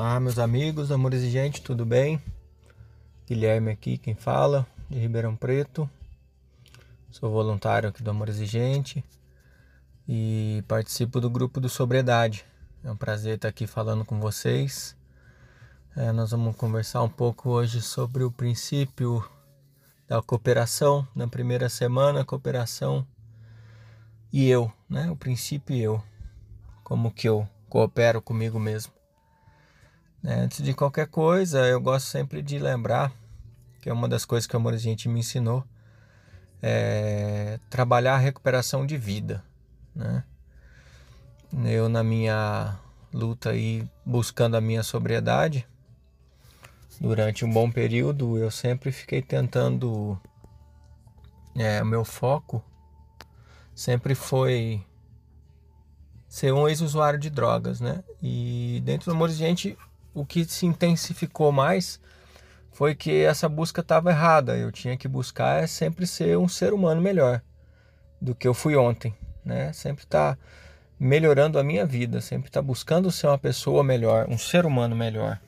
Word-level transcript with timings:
Olá, 0.00 0.18
meus 0.18 0.38
amigos, 0.38 0.90
amor 0.90 1.12
exigente, 1.12 1.60
tudo 1.60 1.84
bem? 1.84 2.18
Guilherme 3.26 3.70
aqui, 3.70 3.98
quem 3.98 4.14
fala, 4.14 4.66
de 4.88 4.98
Ribeirão 4.98 5.36
Preto. 5.36 5.88
Sou 7.10 7.30
voluntário 7.30 7.90
aqui 7.90 8.02
do 8.02 8.10
Amor 8.10 8.30
Exigente 8.30 9.04
e 10.08 10.64
participo 10.66 11.20
do 11.20 11.28
grupo 11.28 11.60
do 11.60 11.68
Sobriedade. 11.68 12.46
É 12.82 12.90
um 12.90 12.96
prazer 12.96 13.34
estar 13.34 13.48
aqui 13.48 13.66
falando 13.66 14.02
com 14.02 14.18
vocês. 14.18 14.96
É, 15.94 16.10
nós 16.12 16.30
vamos 16.30 16.56
conversar 16.56 17.02
um 17.02 17.10
pouco 17.10 17.50
hoje 17.50 17.82
sobre 17.82 18.24
o 18.24 18.30
princípio 18.30 19.22
da 20.08 20.22
cooperação. 20.22 21.06
Na 21.14 21.28
primeira 21.28 21.68
semana, 21.68 22.24
cooperação 22.24 23.06
e 24.32 24.48
eu, 24.48 24.72
né? 24.88 25.10
O 25.10 25.16
princípio 25.16 25.76
eu. 25.76 26.02
Como 26.82 27.12
que 27.12 27.28
eu 27.28 27.46
coopero 27.68 28.22
comigo 28.22 28.58
mesmo. 28.58 28.98
É, 30.22 30.34
antes 30.34 30.62
de 30.62 30.74
qualquer 30.74 31.06
coisa, 31.06 31.66
eu 31.66 31.80
gosto 31.80 32.06
sempre 32.06 32.42
de 32.42 32.58
lembrar 32.58 33.12
que 33.80 33.88
é 33.88 33.92
uma 33.92 34.08
das 34.08 34.24
coisas 34.24 34.46
que 34.46 34.54
o 34.54 34.58
Amor 34.58 34.74
me 34.74 35.20
ensinou, 35.20 35.64
é 36.62 37.58
trabalhar 37.70 38.14
a 38.14 38.18
recuperação 38.18 38.84
de 38.84 38.96
vida, 38.96 39.42
né? 39.94 40.22
Eu 41.64 41.88
na 41.88 42.04
minha 42.04 42.78
luta 43.12 43.50
aí 43.50 43.88
buscando 44.04 44.56
a 44.56 44.60
minha 44.60 44.82
sobriedade 44.82 45.66
durante 47.00 47.44
um 47.44 47.50
bom 47.50 47.70
período, 47.70 48.36
eu 48.36 48.50
sempre 48.50 48.92
fiquei 48.92 49.22
tentando 49.22 50.20
é, 51.56 51.82
o 51.82 51.86
meu 51.86 52.04
foco 52.04 52.62
sempre 53.74 54.14
foi 54.14 54.84
ser 56.28 56.52
um 56.52 56.68
ex-usuário 56.68 57.18
de 57.18 57.30
drogas, 57.30 57.80
né? 57.80 58.04
E 58.22 58.80
dentro 58.84 59.06
do 59.06 59.16
Amor 59.16 59.28
o 60.14 60.24
que 60.24 60.44
se 60.44 60.66
intensificou 60.66 61.52
mais 61.52 62.00
foi 62.72 62.94
que 62.94 63.24
essa 63.24 63.48
busca 63.48 63.80
estava 63.80 64.10
errada. 64.10 64.56
Eu 64.56 64.72
tinha 64.72 64.96
que 64.96 65.08
buscar 65.08 65.62
é 65.62 65.66
sempre 65.66 66.06
ser 66.06 66.38
um 66.38 66.48
ser 66.48 66.72
humano 66.72 67.00
melhor 67.00 67.42
do 68.20 68.34
que 68.34 68.46
eu 68.46 68.54
fui 68.54 68.76
ontem, 68.76 69.14
né? 69.44 69.72
Sempre 69.72 70.04
estar 70.04 70.36
tá 70.36 70.42
melhorando 70.98 71.58
a 71.58 71.64
minha 71.64 71.86
vida, 71.86 72.20
sempre 72.20 72.48
estar 72.48 72.60
tá 72.60 72.66
buscando 72.66 73.10
ser 73.10 73.26
uma 73.26 73.38
pessoa 73.38 73.82
melhor, 73.82 74.28
um 74.28 74.36
ser 74.36 74.66
humano 74.66 74.94
melhor. 74.94 75.40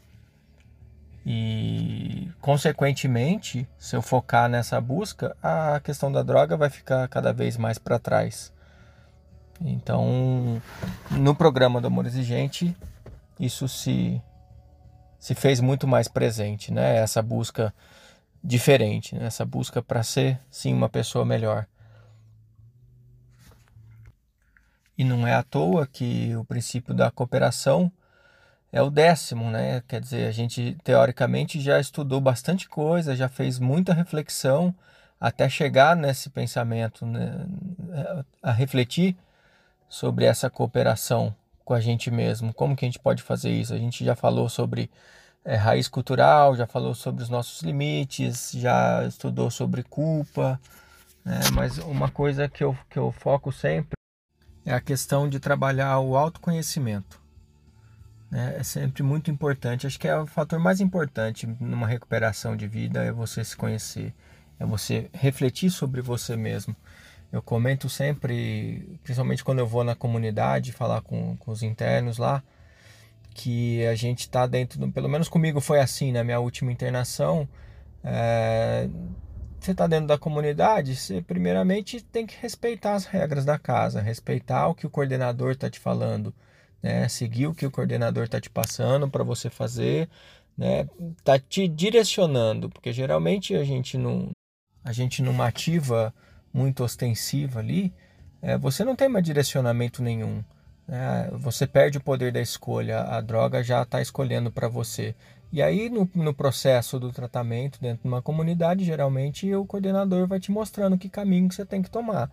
E 1.24 2.28
consequentemente, 2.40 3.68
se 3.78 3.94
eu 3.94 4.02
focar 4.02 4.48
nessa 4.48 4.80
busca, 4.80 5.36
a 5.42 5.80
questão 5.80 6.10
da 6.10 6.22
droga 6.22 6.56
vai 6.56 6.68
ficar 6.68 7.06
cada 7.08 7.33
vez 7.33 7.56
mais 7.56 7.78
para 7.78 7.98
trás. 7.98 8.52
Então, 9.60 10.60
no 11.10 11.34
programa 11.34 11.80
do 11.80 11.86
Amor 11.86 12.06
Exigente, 12.06 12.77
isso 13.38 13.68
se 13.68 14.20
se 15.23 15.37
fez 15.37 15.61
muito 15.61 15.87
mais 15.87 16.09
presente, 16.09 16.73
né? 16.73 16.97
Essa 16.97 17.23
busca 17.23 17.73
diferente, 18.42 19.15
né? 19.15 19.27
essa 19.27 19.47
busca 19.47 19.81
para 19.81 20.03
ser 20.03 20.37
sim 20.51 20.75
uma 20.75 20.89
pessoa 20.89 21.25
melhor. 21.25 21.64
E 24.98 25.05
não 25.05 25.25
é 25.25 25.33
à 25.33 25.45
toa 25.45 25.87
que 25.87 26.34
o 26.34 26.45
princípio 26.45 26.92
da 26.92 27.09
cooperação 27.09 27.91
é 28.73 28.83
o 28.83 28.91
décimo, 28.91 29.48
né? 29.48 29.81
Quer 29.87 30.01
dizer, 30.01 30.27
a 30.27 30.33
gente 30.33 30.77
teoricamente 30.83 31.61
já 31.61 31.79
estudou 31.79 32.20
bastante 32.20 32.69
coisa, 32.69 33.14
já 33.14 33.29
fez 33.29 33.61
muita 33.61 33.95
reflexão 33.95 34.75
até 35.20 35.48
chegar 35.48 35.95
nesse 35.95 36.31
pensamento, 36.31 37.07
né? 37.07 37.47
a 38.42 38.51
refletir 38.51 39.17
sobre 39.89 40.25
essa 40.25 40.51
cooperação 40.51 41.33
com 41.64 41.75
a 41.75 41.81
gente 41.81 42.11
mesmo. 42.11 42.53
Como 42.53 42.77
que 42.77 42.84
a 42.84 42.89
gente 42.89 42.98
pode 42.98 43.23
fazer 43.23 43.51
isso? 43.51 43.75
A 43.75 43.79
gente 43.79 44.05
já 44.05 44.14
falou 44.14 44.48
sobre 44.48 44.91
é, 45.45 45.57
raiz 45.57 45.89
cultural, 45.89 46.57
já 46.57 46.67
falou 46.67 46.95
sobre 46.95 47.23
os 47.23 47.29
nossos 47.29 47.63
limites, 47.63 48.53
já 48.55 49.05
estudou 49.05 49.51
sobre 49.51 49.83
culpa, 49.83 50.61
né? 51.25 51.41
mas 51.53 51.79
uma 51.79 52.08
coisa 52.08 52.48
que 52.48 52.63
eu, 52.63 52.77
que 52.89 52.98
eu 52.98 53.11
foco 53.13 53.51
sempre 53.51 53.97
é 54.64 54.73
a 54.73 54.81
questão 54.81 55.29
de 55.29 55.41
trabalhar 55.41 55.98
o 55.98 56.17
autoconhecimento. 56.17 57.20
Né? 58.31 58.57
É 58.58 58.63
sempre 58.63 59.02
muito 59.02 59.31
importante, 59.31 59.86
acho 59.86 59.98
que 59.98 60.08
é 60.08 60.17
o 60.17 60.27
fator 60.27 60.58
mais 60.58 60.81
importante 60.81 61.47
numa 61.61 61.86
recuperação 61.86 62.57
de 62.57 62.67
vida 62.67 63.02
é 63.02 63.13
você 63.13 63.45
se 63.45 63.57
conhecer, 63.57 64.14
é 64.58 64.64
você 64.64 65.11
refletir 65.13 65.70
sobre 65.70 66.01
você 66.01 66.36
mesmo. 66.36 66.75
Eu 67.33 67.42
comento 67.42 67.89
sempre, 67.89 68.98
principalmente 69.02 69.42
quando 69.42 69.58
eu 69.58 69.67
vou 69.67 69.83
na 69.83 69.95
comunidade 69.95 70.70
falar 70.70 71.01
com, 71.01 71.35
com 71.39 71.51
os 71.51 71.63
internos 71.63 72.19
lá, 72.19 72.42
que 73.33 73.87
a 73.87 73.95
gente 73.95 74.20
está 74.20 74.47
dentro, 74.47 74.79
do, 74.79 74.91
pelo 74.91 75.09
menos 75.09 75.29
comigo 75.29 75.61
foi 75.61 75.81
assim 75.81 76.13
na 76.13 76.23
minha 76.23 76.41
última 76.41 76.70
internação. 76.70 77.48
É, 78.05 78.89
você 79.61 79.73
está 79.73 79.87
dentro 79.87 80.07
da 80.09 80.19
comunidade, 80.19 80.97
você 80.97 81.23
primeiramente 81.23 82.03
tem 82.03 82.27
que 82.27 82.37
respeitar 82.41 82.95
as 82.95 83.05
regras 83.07 83.45
da 83.45 83.59
casa, 83.59 84.01
respeitar 84.01 84.69
o 84.69 84.75
que 84.75 84.87
o 84.87 84.91
coordenador 84.91 85.53
está 85.53 85.70
te 85.70 85.79
falando, 85.79 86.35
né? 86.83 87.09
seguir 87.09 87.47
o 87.47 87.55
que 87.55 87.65
o 87.65 87.70
coordenador 87.70 88.25
está 88.25 88.41
te 88.41 88.51
passando 88.51 89.09
para 89.09 89.23
você 89.23 89.49
fazer, 89.49 90.09
né? 90.57 90.89
Tá 91.25 91.39
te 91.39 91.69
direcionando, 91.69 92.69
porque 92.69 92.93
geralmente 92.93 93.55
a 93.55 93.64
gente 93.64 93.97
não 93.97 94.31
a 94.85 94.93
gente 94.93 95.23
numa 95.23 95.47
ativa 95.47 96.13
muito 96.53 96.83
ostensiva 96.83 97.61
ali, 97.61 97.95
é, 98.43 98.59
você 98.59 98.85
não 98.85 98.97
tem 98.97 99.09
mais 99.09 99.25
direcionamento 99.25 100.03
nenhum. 100.03 100.43
É, 100.95 101.30
você 101.39 101.67
perde 101.67 101.97
o 101.97 102.03
poder 102.03 102.30
da 102.30 102.41
escolha, 102.42 103.01
a 103.01 103.19
droga 103.23 103.63
já 103.63 103.80
está 103.80 104.03
escolhendo 104.03 104.53
para 104.53 104.69
você. 104.69 105.14
E 105.51 105.63
aí, 105.63 105.89
no, 105.89 106.07
no, 106.14 106.35
processo 106.35 107.01
do 107.01 107.11
tratamento, 107.11 107.80
dentro 107.80 108.03
de 108.03 108.08
uma 108.08 108.20
comunidade, 108.20 108.85
geralmente 108.85 109.55
o 109.55 109.64
coordenador 109.64 110.27
vai 110.27 110.39
te 110.39 110.52
mostrando 110.52 110.98
que 110.98 111.08
caminho 111.08 111.48
que 111.48 111.55
você 111.55 111.64
tem 111.64 111.81
que 111.81 111.89
tomar. 111.89 112.31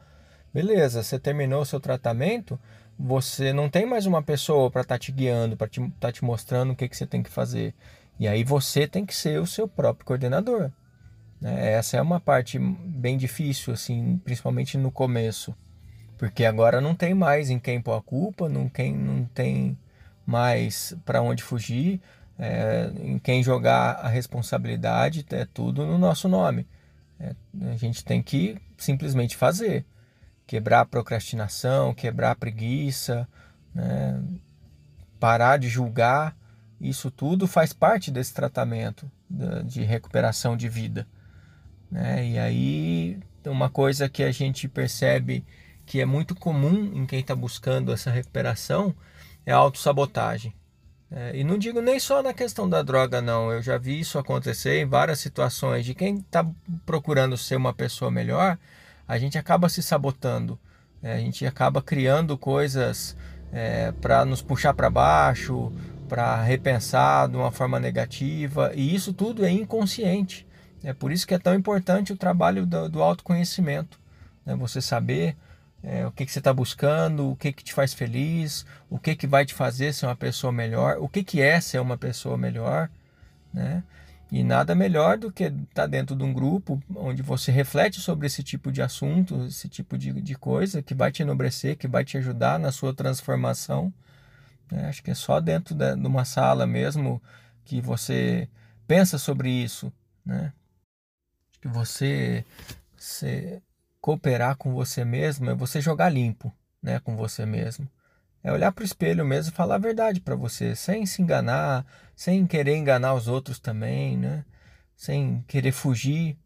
Beleza, 0.53 1.01
você 1.01 1.17
terminou 1.17 1.61
o 1.61 1.65
seu 1.65 1.79
tratamento, 1.79 2.59
você 2.97 3.53
não 3.53 3.69
tem 3.69 3.85
mais 3.85 4.05
uma 4.05 4.21
pessoa 4.21 4.69
para 4.69 4.81
estar 4.81 4.95
tá 4.95 4.99
te 4.99 5.13
guiando, 5.13 5.55
para 5.55 5.67
estar 5.67 5.81
te, 5.81 5.91
tá 5.97 6.11
te 6.11 6.25
mostrando 6.25 6.73
o 6.73 6.75
que, 6.75 6.89
que 6.89 6.97
você 6.97 7.07
tem 7.07 7.23
que 7.23 7.29
fazer. 7.29 7.73
E 8.19 8.27
aí 8.27 8.43
você 8.43 8.85
tem 8.85 9.05
que 9.05 9.15
ser 9.15 9.39
o 9.39 9.47
seu 9.47 9.69
próprio 9.69 10.05
coordenador. 10.05 10.69
Né? 11.39 11.75
Essa 11.75 11.95
é 11.95 12.01
uma 12.01 12.19
parte 12.19 12.59
bem 12.59 13.17
difícil, 13.17 13.73
assim, 13.73 14.19
principalmente 14.25 14.77
no 14.77 14.91
começo. 14.91 15.55
Porque 16.19 16.43
agora 16.43 16.81
não 16.81 16.93
tem 16.93 17.13
mais 17.13 17.49
em 17.49 17.57
quem 17.57 17.81
pôr 17.81 17.93
a 17.93 18.01
culpa, 18.01 18.49
não, 18.49 18.67
quem, 18.67 18.93
não 18.93 19.23
tem 19.23 19.77
mais 20.25 20.93
para 21.05 21.21
onde 21.21 21.41
fugir, 21.41 22.01
é, 22.37 22.91
em 22.99 23.17
quem 23.17 23.41
jogar 23.41 23.93
a 23.93 24.09
responsabilidade, 24.09 25.25
é 25.31 25.45
tudo 25.45 25.85
no 25.85 25.97
nosso 25.97 26.27
nome. 26.27 26.67
É, 27.17 27.33
a 27.71 27.75
gente 27.77 28.03
tem 28.03 28.21
que 28.21 28.57
simplesmente 28.77 29.37
fazer. 29.37 29.85
Quebrar 30.45 30.81
a 30.81 30.85
procrastinação, 30.85 31.93
quebrar 31.93 32.31
a 32.31 32.35
preguiça, 32.35 33.25
né? 33.73 34.21
parar 35.21 35.55
de 35.55 35.69
julgar. 35.69 36.35
Isso 36.81 37.09
tudo 37.09 37.47
faz 37.47 37.71
parte 37.71 38.11
desse 38.11 38.33
tratamento 38.33 39.09
de 39.65 39.83
recuperação 39.83 40.57
de 40.57 40.67
vida. 40.67 41.07
Né? 41.89 42.27
E 42.27 42.37
aí, 42.37 43.19
uma 43.45 43.69
coisa 43.69 44.09
que 44.09 44.21
a 44.21 44.31
gente 44.33 44.67
percebe 44.67 45.45
que 45.89 45.99
é 45.99 46.05
muito 46.05 46.35
comum 46.35 46.91
em 46.93 47.03
quem 47.03 47.19
está 47.19 47.35
buscando 47.35 47.91
essa 47.91 48.11
recuperação 48.11 48.93
é 49.43 49.51
a 49.51 49.57
autossabotagem. 49.57 50.53
É, 51.09 51.35
e 51.35 51.43
não 51.43 51.57
digo 51.57 51.81
nem 51.81 51.99
só 51.99 52.21
na 52.21 52.31
questão 52.31 52.69
da 52.69 52.83
droga, 52.83 53.19
não. 53.19 53.51
Eu 53.51 53.59
já 53.59 53.75
vi 53.75 53.99
isso 53.99 54.19
acontecer 54.19 54.79
em 54.79 54.85
várias 54.85 55.19
situações. 55.19 55.83
De 55.83 55.95
quem 55.95 56.19
está 56.19 56.45
procurando 56.85 57.35
ser 57.35 57.55
uma 57.55 57.73
pessoa 57.73 58.11
melhor, 58.11 58.55
a 59.07 59.17
gente 59.17 59.35
acaba 59.35 59.67
se 59.67 59.81
sabotando. 59.81 60.59
É, 61.01 61.13
a 61.13 61.17
gente 61.17 61.43
acaba 61.43 61.81
criando 61.81 62.37
coisas 62.37 63.17
é, 63.51 63.91
para 63.93 64.23
nos 64.25 64.43
puxar 64.43 64.75
para 64.75 64.91
baixo, 64.91 65.73
para 66.07 66.39
repensar 66.43 67.27
de 67.29 67.35
uma 67.35 67.51
forma 67.51 67.79
negativa. 67.79 68.71
E 68.75 68.93
isso 68.93 69.11
tudo 69.11 69.43
é 69.43 69.49
inconsciente. 69.49 70.45
É 70.83 70.93
por 70.93 71.11
isso 71.11 71.25
que 71.25 71.33
é 71.33 71.39
tão 71.39 71.55
importante 71.55 72.13
o 72.13 72.15
trabalho 72.15 72.63
do, 72.67 72.87
do 72.87 73.01
autoconhecimento. 73.01 73.99
Né? 74.45 74.55
Você 74.55 74.81
saber 74.81 75.35
é, 75.83 76.05
o 76.05 76.11
que, 76.11 76.25
que 76.25 76.31
você 76.31 76.39
está 76.39 76.53
buscando, 76.53 77.31
o 77.31 77.35
que, 77.35 77.51
que 77.51 77.63
te 77.63 77.73
faz 77.73 77.93
feliz, 77.93 78.65
o 78.89 78.99
que, 78.99 79.15
que 79.15 79.27
vai 79.27 79.45
te 79.45 79.53
fazer 79.53 79.93
ser 79.93 80.05
uma 80.05 80.15
pessoa 80.15 80.51
melhor, 80.51 80.97
o 80.99 81.07
que, 81.07 81.23
que 81.23 81.41
é 81.41 81.59
ser 81.61 81.79
uma 81.79 81.97
pessoa 81.97 82.37
melhor. 82.37 82.89
Né? 83.53 83.83
E 84.31 84.43
nada 84.43 84.75
melhor 84.75 85.17
do 85.17 85.31
que 85.31 85.45
estar 85.45 85.65
tá 85.73 85.87
dentro 85.87 86.15
de 86.15 86.23
um 86.23 86.33
grupo 86.33 86.81
onde 86.95 87.21
você 87.21 87.51
reflete 87.51 87.99
sobre 87.99 88.27
esse 88.27 88.43
tipo 88.43 88.71
de 88.71 88.81
assunto, 88.81 89.45
esse 89.45 89.67
tipo 89.67 89.97
de, 89.97 90.13
de 90.21 90.35
coisa 90.35 90.81
que 90.81 90.93
vai 90.93 91.11
te 91.11 91.23
enobrecer, 91.23 91.77
que 91.77 91.87
vai 91.87 92.05
te 92.05 92.17
ajudar 92.17 92.59
na 92.59 92.71
sua 92.71 92.93
transformação. 92.93 93.91
Né? 94.71 94.87
Acho 94.87 95.01
que 95.01 95.11
é 95.11 95.15
só 95.15 95.39
dentro 95.39 95.73
de, 95.73 95.95
de 95.95 96.07
uma 96.07 96.25
sala 96.25 96.67
mesmo 96.67 97.21
que 97.65 97.81
você 97.81 98.47
pensa 98.87 99.17
sobre 99.17 99.49
isso. 99.49 99.91
Né? 100.25 100.53
que 101.61 101.67
você, 101.67 102.45
você 102.97 103.61
cooperar 104.01 104.55
com 104.57 104.73
você 104.73 105.03
mesmo 105.03 105.49
é 105.49 105.55
você 105.55 105.81
jogar 105.81 106.09
limpo, 106.09 106.53
né, 106.81 106.99
com 106.99 107.15
você 107.15 107.45
mesmo. 107.45 107.89
É 108.41 108.51
olhar 108.51 108.71
para 108.71 108.83
o 108.83 108.85
espelho 108.85 109.25
mesmo 109.25 109.51
e 109.51 109.55
falar 109.55 109.75
a 109.75 109.79
verdade 109.79 110.21
para 110.21 110.35
você, 110.35 110.75
sem 110.75 111.05
se 111.05 111.21
enganar, 111.21 111.85
sem 112.15 112.47
querer 112.47 112.77
enganar 112.77 113.13
os 113.13 113.27
outros 113.27 113.59
também, 113.59 114.17
né? 114.17 114.45
Sem 114.95 115.43
querer 115.45 115.73
fugir 115.73 116.37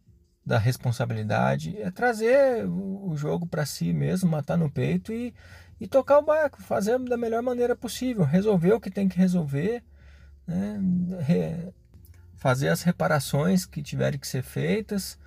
da 0.44 0.58
responsabilidade. 0.58 1.78
É 1.80 1.92
trazer 1.92 2.66
o 2.68 3.14
jogo 3.16 3.46
para 3.46 3.66
si 3.66 3.94
mesmo, 3.94 4.30
matar 4.30 4.58
no 4.58 4.72
peito 4.72 5.14
e, 5.14 5.36
e 5.80 5.88
tocar 5.88 6.18
o 6.18 6.24
barco, 6.24 6.64
fazer 6.64 6.98
da 6.98 7.16
melhor 7.16 7.44
maneira 7.44 7.76
possível, 7.76 8.24
resolver 8.24 8.74
o 8.74 8.80
que 8.80 8.90
tem 8.90 9.08
que 9.08 9.18
resolver, 9.18 9.84
né? 10.48 10.80
Re, 11.22 11.74
fazer 12.36 12.70
as 12.70 12.82
reparações 12.82 13.68
que 13.68 13.84
tiverem 13.84 14.20
que 14.20 14.28
ser 14.28 14.42
feitas. 14.42 15.18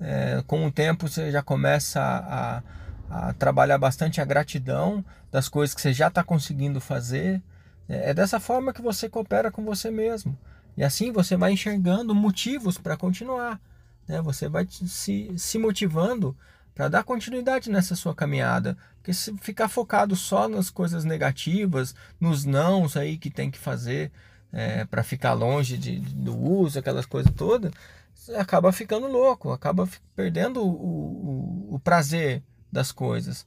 É, 0.00 0.42
com 0.46 0.66
o 0.66 0.72
tempo 0.72 1.08
você 1.08 1.30
já 1.30 1.42
começa 1.42 2.00
a, 2.00 2.62
a 3.10 3.32
trabalhar 3.34 3.78
bastante 3.78 4.20
a 4.20 4.24
gratidão 4.24 5.04
das 5.30 5.48
coisas 5.48 5.74
que 5.74 5.80
você 5.80 5.92
já 5.92 6.08
está 6.08 6.24
conseguindo 6.24 6.80
fazer. 6.80 7.42
É, 7.88 8.10
é 8.10 8.14
dessa 8.14 8.40
forma 8.40 8.72
que 8.72 8.80
você 8.80 9.08
coopera 9.08 9.50
com 9.50 9.64
você 9.64 9.90
mesmo. 9.90 10.36
E 10.76 10.82
assim 10.82 11.12
você 11.12 11.36
vai 11.36 11.52
enxergando 11.52 12.14
motivos 12.14 12.78
para 12.78 12.96
continuar. 12.96 13.60
Né? 14.08 14.20
Você 14.22 14.48
vai 14.48 14.66
se, 14.70 15.32
se 15.36 15.58
motivando 15.58 16.36
para 16.74 16.88
dar 16.88 17.04
continuidade 17.04 17.70
nessa 17.70 17.94
sua 17.94 18.14
caminhada. 18.14 18.76
Porque 18.96 19.12
se 19.12 19.36
ficar 19.38 19.68
focado 19.68 20.16
só 20.16 20.48
nas 20.48 20.70
coisas 20.70 21.04
negativas, 21.04 21.94
nos 22.18 22.44
nãos 22.44 22.96
aí 22.96 23.18
que 23.18 23.30
tem 23.30 23.50
que 23.50 23.58
fazer 23.58 24.10
é, 24.52 24.84
para 24.84 25.02
ficar 25.02 25.32
longe 25.32 25.76
de, 25.76 25.98
do 25.98 26.36
uso, 26.36 26.78
aquelas 26.78 27.06
coisas 27.06 27.32
todas, 27.34 27.72
acaba 28.36 28.72
ficando 28.72 29.06
louco, 29.06 29.52
acaba 29.52 29.88
perdendo 30.14 30.62
o, 30.62 30.68
o, 30.68 31.74
o 31.74 31.78
prazer 31.78 32.42
das 32.70 32.92
coisas. 32.92 33.46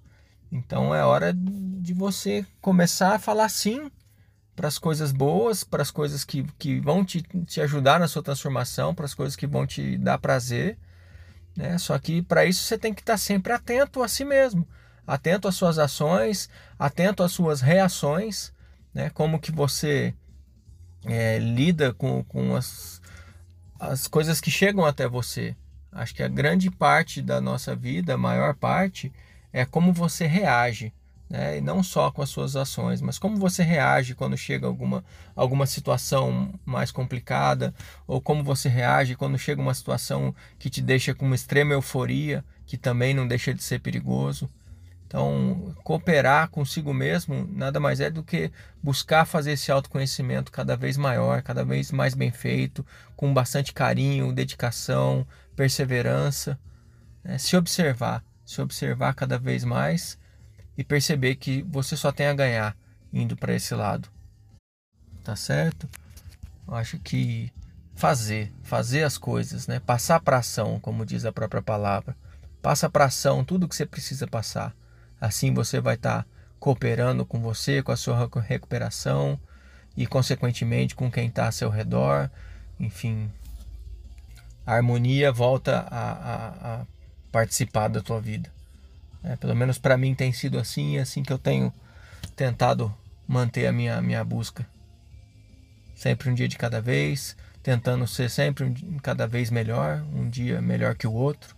Então 0.51 0.93
é 0.93 1.03
hora 1.03 1.33
de 1.33 1.93
você 1.93 2.45
começar 2.61 3.15
a 3.15 3.19
falar 3.19 3.49
sim 3.49 3.91
para 4.55 4.67
as 4.67 4.77
coisas 4.77 5.11
boas, 5.11 5.63
para 5.63 5.81
as 5.81 5.89
coisas 5.89 6.23
que, 6.23 6.43
que 6.59 6.79
vão 6.79 7.03
te, 7.03 7.21
te 7.45 7.59
ajudar 7.61 7.99
na 7.99 8.07
sua 8.07 8.21
transformação, 8.21 8.93
para 8.93 9.05
as 9.05 9.13
coisas 9.13 9.35
que 9.35 9.47
vão 9.47 9.65
te 9.65 9.97
dar 9.97 10.19
prazer. 10.19 10.77
Né? 11.55 11.77
Só 11.77 11.97
que 11.97 12.21
para 12.21 12.45
isso 12.45 12.63
você 12.63 12.77
tem 12.77 12.93
que 12.93 13.01
estar 13.01 13.17
sempre 13.17 13.53
atento 13.53 14.03
a 14.03 14.07
si 14.07 14.23
mesmo, 14.23 14.67
atento 15.07 15.47
às 15.47 15.55
suas 15.55 15.79
ações, 15.79 16.49
atento 16.77 17.23
às 17.23 17.31
suas 17.31 17.61
reações, 17.61 18.53
né? 18.93 19.09
como 19.09 19.39
que 19.39 19.51
você 19.51 20.13
é, 21.05 21.39
lida 21.39 21.93
com, 21.93 22.23
com 22.23 22.55
as, 22.55 23.01
as 23.89 24.07
coisas 24.07 24.39
que 24.39 24.49
chegam 24.49 24.85
até 24.85 25.07
você. 25.07 25.55
Acho 25.91 26.15
que 26.15 26.23
a 26.23 26.27
grande 26.27 26.71
parte 26.71 27.21
da 27.21 27.41
nossa 27.41 27.75
vida, 27.75 28.13
a 28.13 28.17
maior 28.17 28.55
parte, 28.55 29.11
é 29.51 29.65
como 29.65 29.91
você 29.91 30.25
reage. 30.25 30.93
Né? 31.29 31.57
E 31.57 31.61
não 31.61 31.83
só 31.83 32.11
com 32.11 32.21
as 32.21 32.29
suas 32.29 32.55
ações, 32.55 33.01
mas 33.01 33.19
como 33.19 33.37
você 33.37 33.63
reage 33.63 34.15
quando 34.15 34.37
chega 34.37 34.67
alguma, 34.67 35.03
alguma 35.35 35.65
situação 35.65 36.53
mais 36.65 36.91
complicada, 36.91 37.73
ou 38.07 38.21
como 38.21 38.43
você 38.43 38.69
reage 38.69 39.15
quando 39.15 39.37
chega 39.37 39.61
uma 39.61 39.73
situação 39.73 40.33
que 40.57 40.69
te 40.69 40.81
deixa 40.81 41.13
com 41.13 41.25
uma 41.25 41.35
extrema 41.35 41.73
euforia, 41.73 42.43
que 42.65 42.77
também 42.77 43.13
não 43.13 43.27
deixa 43.27 43.53
de 43.53 43.63
ser 43.63 43.79
perigoso. 43.79 44.49
Então, 45.13 45.75
cooperar 45.83 46.49
consigo 46.49 46.91
mesmo 46.91 47.47
nada 47.51 47.79
mais 47.79 47.99
é 47.99 48.09
do 48.09 48.23
que 48.23 48.51
buscar 48.81 49.25
fazer 49.25 49.51
esse 49.51 49.71
autoconhecimento 49.71 50.51
cada 50.51 50.75
vez 50.75 50.97
maior, 50.97 51.43
cada 51.43 51.63
vez 51.63 51.91
mais 51.91 52.15
bem 52.15 52.31
feito, 52.31 52.83
com 53.15 53.31
bastante 53.31 53.73
carinho, 53.73 54.33
dedicação, 54.33 55.23
perseverança, 55.55 56.59
né? 57.23 57.37
se 57.37 57.55
observar, 57.55 58.23
se 58.43 58.59
observar 58.59 59.13
cada 59.13 59.37
vez 59.37 59.63
mais 59.63 60.17
e 60.75 60.83
perceber 60.83 61.35
que 61.35 61.61
você 61.61 61.95
só 61.95 62.11
tem 62.11 62.25
a 62.25 62.33
ganhar 62.33 62.75
indo 63.13 63.37
para 63.37 63.53
esse 63.53 63.75
lado. 63.75 64.09
Tá 65.23 65.35
certo? 65.35 65.87
Eu 66.67 66.73
acho 66.73 66.97
que 66.97 67.51
fazer, 67.93 68.51
fazer 68.63 69.03
as 69.03 69.19
coisas, 69.19 69.67
né? 69.67 69.79
Passar 69.79 70.19
para 70.21 70.39
ação, 70.39 70.79
como 70.79 71.05
diz 71.05 71.23
a 71.23 71.31
própria 71.31 71.61
palavra. 71.61 72.17
Passa 72.63 72.89
para 72.89 73.05
ação 73.05 73.45
tudo 73.45 73.67
que 73.67 73.75
você 73.75 73.85
precisa 73.85 74.25
passar. 74.25 74.73
Assim 75.23 75.53
você 75.53 75.79
vai 75.79 75.95
estar 75.95 76.23
tá 76.23 76.29
cooperando 76.59 77.25
com 77.25 77.39
você, 77.39 77.81
com 77.81 77.93
a 77.93 77.95
sua 77.95 78.29
recuperação 78.41 79.39
e 79.95 80.05
consequentemente 80.05 80.95
com 80.95 81.09
quem 81.09 81.27
está 81.27 81.45
ao 81.45 81.51
seu 81.53 81.69
redor. 81.69 82.29
Enfim, 82.77 83.31
a 84.65 84.73
harmonia 84.73 85.31
volta 85.31 85.87
a, 85.89 86.11
a, 86.11 86.73
a 86.73 86.85
participar 87.31 87.87
da 87.87 88.01
tua 88.01 88.19
vida. 88.19 88.51
É, 89.23 89.37
pelo 89.37 89.55
menos 89.55 89.77
para 89.77 89.95
mim 89.95 90.13
tem 90.13 90.33
sido 90.33 90.59
assim, 90.59 90.97
é 90.97 90.99
assim 90.99 91.23
que 91.23 91.31
eu 91.31 91.39
tenho 91.39 91.73
tentado 92.35 92.93
manter 93.25 93.65
a 93.67 93.71
minha, 93.71 94.01
minha 94.01 94.25
busca. 94.25 94.67
Sempre 95.95 96.29
um 96.29 96.33
dia 96.33 96.49
de 96.49 96.57
cada 96.57 96.81
vez, 96.81 97.37
tentando 97.61 98.05
ser 98.05 98.29
sempre 98.29 98.65
um, 98.65 98.99
cada 98.99 99.25
vez 99.25 99.49
melhor, 99.49 100.03
um 100.13 100.29
dia 100.29 100.61
melhor 100.61 100.95
que 100.95 101.07
o 101.07 101.13
outro. 101.13 101.55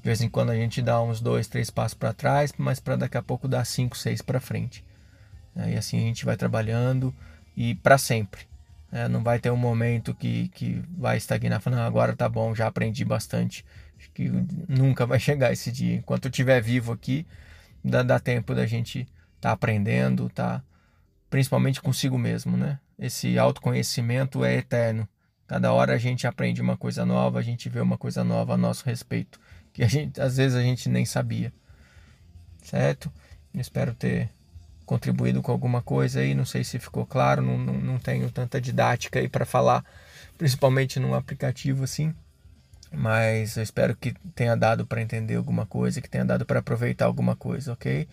De 0.00 0.04
vez 0.04 0.20
em 0.20 0.28
quando 0.28 0.50
a 0.50 0.54
gente 0.54 0.80
dá 0.80 1.00
uns 1.02 1.20
dois, 1.20 1.48
três 1.48 1.70
passos 1.70 1.94
para 1.94 2.12
trás, 2.12 2.52
mas 2.56 2.80
para 2.80 2.96
daqui 2.96 3.16
a 3.16 3.22
pouco 3.22 3.48
dar 3.48 3.64
cinco, 3.64 3.96
seis 3.96 4.22
para 4.22 4.40
frente. 4.40 4.84
E 5.66 5.76
assim 5.76 5.98
a 5.98 6.02
gente 6.02 6.24
vai 6.24 6.36
trabalhando 6.36 7.14
e 7.56 7.74
para 7.74 7.98
sempre. 7.98 8.46
É, 8.90 9.08
não 9.08 9.22
vai 9.22 9.38
ter 9.38 9.50
um 9.50 9.56
momento 9.56 10.14
que, 10.14 10.48
que 10.48 10.82
vai 10.96 11.16
estagnar 11.16 11.60
falando, 11.60 11.80
agora 11.80 12.16
tá 12.16 12.28
bom, 12.28 12.54
já 12.54 12.66
aprendi 12.66 13.04
bastante. 13.04 13.64
Acho 13.98 14.10
que 14.12 14.30
nunca 14.68 15.04
vai 15.04 15.18
chegar 15.20 15.52
esse 15.52 15.70
dia. 15.72 15.96
Enquanto 15.96 16.26
eu 16.26 16.30
estiver 16.30 16.62
vivo 16.62 16.92
aqui, 16.92 17.26
dá, 17.84 18.02
dá 18.02 18.18
tempo 18.18 18.54
da 18.54 18.66
gente 18.66 19.06
tá 19.40 19.52
aprendendo, 19.52 20.30
tá 20.30 20.62
principalmente 21.28 21.82
consigo 21.82 22.16
mesmo, 22.16 22.56
né? 22.56 22.78
Esse 22.98 23.38
autoconhecimento 23.38 24.44
é 24.44 24.54
eterno. 24.56 25.06
Cada 25.46 25.72
hora 25.72 25.94
a 25.94 25.98
gente 25.98 26.26
aprende 26.26 26.60
uma 26.60 26.76
coisa 26.76 27.04
nova, 27.04 27.38
a 27.38 27.42
gente 27.42 27.68
vê 27.68 27.80
uma 27.80 27.96
coisa 27.96 28.22
nova 28.22 28.54
a 28.54 28.56
nosso 28.56 28.84
respeito, 28.84 29.40
que 29.78 29.84
a 29.84 29.86
gente 29.86 30.20
às 30.20 30.36
vezes 30.36 30.58
a 30.58 30.60
gente 30.60 30.88
nem 30.88 31.04
sabia. 31.04 31.52
Certo? 32.60 33.12
Espero 33.54 33.94
ter 33.94 34.28
contribuído 34.84 35.40
com 35.40 35.52
alguma 35.52 35.80
coisa 35.80 36.18
aí, 36.18 36.34
não 36.34 36.44
sei 36.44 36.64
se 36.64 36.80
ficou 36.80 37.06
claro, 37.06 37.42
não, 37.42 37.56
não, 37.56 37.74
não 37.74 37.98
tenho 37.98 38.28
tanta 38.28 38.60
didática 38.60 39.20
aí 39.20 39.28
para 39.28 39.44
falar, 39.44 39.84
principalmente 40.36 40.98
num 40.98 41.14
aplicativo 41.14 41.84
assim, 41.84 42.12
mas 42.90 43.56
eu 43.56 43.62
espero 43.62 43.94
que 43.94 44.14
tenha 44.34 44.56
dado 44.56 44.84
para 44.84 45.00
entender 45.00 45.36
alguma 45.36 45.64
coisa, 45.64 46.00
que 46.00 46.10
tenha 46.10 46.24
dado 46.24 46.44
para 46.44 46.58
aproveitar 46.58 47.04
alguma 47.04 47.36
coisa, 47.36 47.72
ok? 47.72 48.08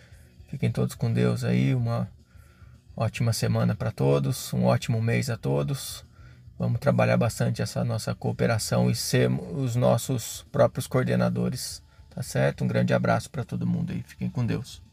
Fiquem 0.49 0.71
todos 0.71 0.93
com 0.93 1.11
Deus 1.11 1.43
aí, 1.43 1.73
uma 1.73 2.07
ótima 2.95 3.33
semana 3.33 3.73
para 3.73 3.91
todos, 3.91 4.53
um 4.53 4.65
ótimo 4.65 5.01
mês 5.01 5.31
a 5.31 5.37
todos. 5.37 6.04
Vamos 6.57 6.79
trabalhar 6.79 7.17
bastante 7.17 7.61
essa 7.61 7.83
nossa 7.83 8.15
cooperação 8.15 8.89
e 8.89 8.95
ser 8.95 9.29
os 9.29 9.75
nossos 9.75 10.45
próprios 10.51 10.87
coordenadores, 10.87 11.83
tá 12.09 12.23
certo? 12.23 12.63
Um 12.63 12.67
grande 12.67 12.93
abraço 12.93 13.29
para 13.29 13.43
todo 13.43 13.67
mundo 13.67 13.91
aí, 13.91 14.01
fiquem 14.03 14.29
com 14.29 14.45
Deus. 14.45 14.84